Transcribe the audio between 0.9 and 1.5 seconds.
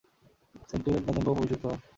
নতুন পোপ